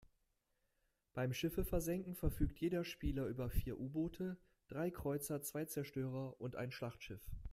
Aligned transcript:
Beim 1.13 1.31
Schiffe 1.31 1.63
versenken 1.63 2.15
verfügt 2.15 2.57
jeder 2.59 2.83
Spieler 2.83 3.27
über 3.27 3.51
vier 3.51 3.79
U-Boote, 3.79 4.35
drei 4.67 4.89
Kreuzer, 4.89 5.43
zwei 5.43 5.65
Zerstörer 5.65 6.41
und 6.41 6.55
ein 6.55 6.71
Schlachtschiff. 6.71 7.21